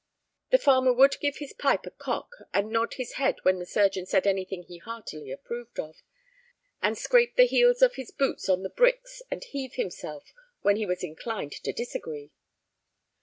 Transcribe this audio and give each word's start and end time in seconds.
The 0.49 0.57
farmer 0.57 0.91
would 0.91 1.19
give 1.19 1.37
his 1.37 1.53
pipe 1.53 1.85
a 1.85 1.91
cock 1.91 2.31
and 2.55 2.71
nod 2.71 2.95
his 2.95 3.11
head 3.21 3.35
when 3.43 3.59
the 3.59 3.67
surgeon 3.67 4.07
said 4.07 4.25
anything 4.25 4.63
he 4.63 4.79
heartily 4.79 5.29
approved 5.29 5.79
of, 5.79 6.01
and 6.81 6.97
scrape 6.97 7.35
the 7.35 7.45
heels 7.45 7.83
of 7.83 7.93
his 7.93 8.09
boots 8.09 8.49
on 8.49 8.63
the 8.63 8.69
bricks 8.71 9.21
and 9.29 9.43
heave 9.43 9.75
himself 9.75 10.33
when 10.63 10.77
he 10.77 10.87
was 10.87 11.03
inclined 11.03 11.51
to 11.51 11.71
disagree. 11.71 12.31